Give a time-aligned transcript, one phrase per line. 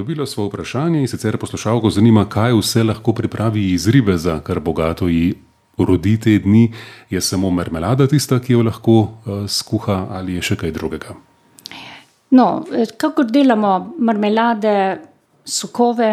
[0.00, 4.60] Dobilo smo vprašanje in sicer poslušalko zanima, kaj vse lahko pripravi iz ribe za kar
[4.60, 5.34] bogato ji
[5.78, 6.72] rodi te dni.
[7.10, 11.12] Je samo marmelada tista, ki jo lahko uh, skuha ali je še kaj drugega?
[12.30, 12.46] No,
[12.96, 14.72] kako delamo marmelade,
[15.44, 16.10] sokove,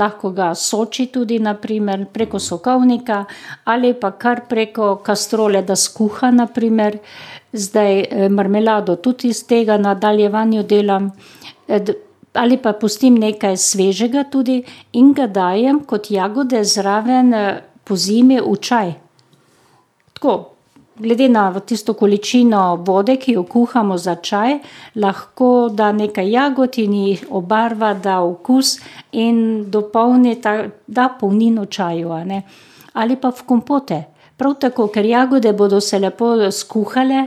[0.00, 3.24] lahko ga soči tudi naprimer, preko sokovnika
[3.64, 6.32] ali pa kar preko kastrole, da skuha.
[6.32, 6.98] Naprimer.
[7.52, 11.12] Zdaj marmelado tudi iz tega nadaljevanja delam
[12.36, 14.62] ali pa pustim nekaj svežega tudi
[14.92, 17.32] in ga dajem kot jagode zraven
[17.84, 18.92] po zimi v čaj.
[20.16, 20.56] Tako,
[20.98, 24.58] glede na tisto količino vode, ki jo kuhamo za čaj,
[24.94, 28.78] lahko da nekaj jagod in jih obarva, da okus
[29.12, 32.12] in dopolni ta, da polnino čaju.
[32.92, 34.04] Ali pa v kompote.
[34.36, 37.26] Prav tako, ker jagode bodo se lepo skuhale,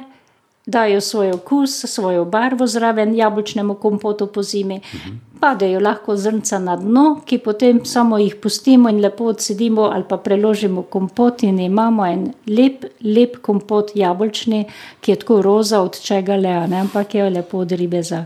[0.69, 4.81] dajo svoj okus, svojo barvo zraven jabolčnemu kompotu pozimi.
[5.39, 10.17] Padejo lahko zrnca na dno, ki potem samo jih pustimo in lepo odcedimo ali pa
[10.17, 14.65] preložimo kompot in imamo en lep, lep kompot jabolčni,
[15.01, 18.25] ki je tako roza od čega le, ampak je lepo od ribeza.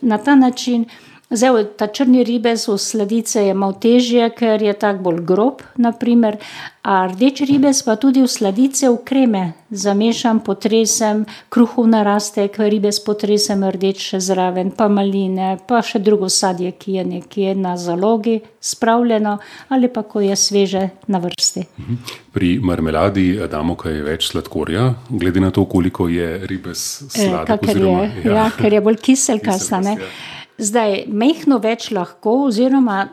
[0.00, 0.84] Na ta način,
[1.30, 5.92] zdaj ta črni ribez v sladice je malo težje, ker je tako bolj grob, na
[5.92, 6.38] primer,
[6.82, 13.62] a rdeči ribez pa tudi v sladice v kreme zamešam, potresem, kruhov narastek, ribez potresem
[13.62, 19.38] rdeč še zraven, pa maline, pa še drugo sadje, ki je nekje na zalogi spravljeno
[19.68, 21.62] ali pa ko je sveže na vrsti.
[22.34, 28.04] Pri marmeladi damo kaj več sladkorja, glede na to, koliko je ribez sladek kakor oziroma
[28.08, 29.96] je, ja, ker je bolj kiselkast, a ne.
[29.96, 30.39] Kiselkast, ja.
[30.60, 33.06] Zdaj, majhno več lahko, oziroma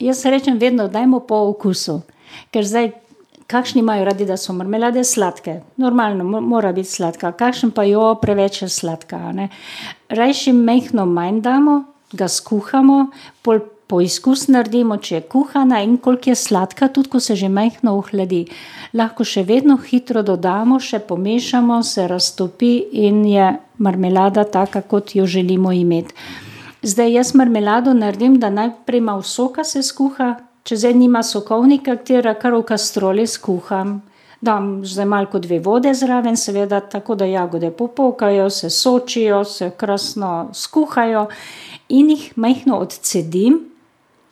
[0.00, 1.98] jaz rečem vedno, dajmo po okusu.
[2.54, 2.88] Ker zdaj,
[3.52, 5.60] kakšni imajo radi, da so marmelade sladke?
[5.76, 7.84] Normalno, mora biti sladka, kakšen pa,
[8.22, 9.20] preveč je sladka.
[10.08, 13.10] Rajši majhno manj damo, ga skuhamo,
[13.42, 17.98] pol poizkus naredimo, če je kuhana in koliko je sladka, tudi ko se že majhno
[18.00, 18.46] ohladi.
[18.94, 22.72] Lahko še vedno hitro dodamo, še pomešamo, se raztopi
[23.04, 26.14] in je marmelada taka, kot jo želimo imeti.
[26.82, 32.34] Zdaj jaz marmelado naredim, da najprej malo soka se skuha, če zdaj nima sokovnika, katera,
[32.34, 34.00] kar v kastroli skuham.
[34.44, 40.50] Dam zdaj malko dve vode zraven, seveda, tako da jagode popokajo, se sočijo, se krasno
[40.52, 41.26] skuhajo
[41.88, 43.56] in jih majhno odcedim,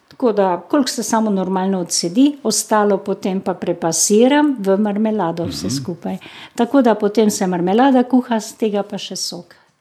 [0.08, 6.18] tako da, koliko se samo normalno odcedi, ostalo potem pa prepasiram v marmelado vse skupaj.
[6.54, 9.63] Tako da potem se marmelada kuha, iz tega pa še sok.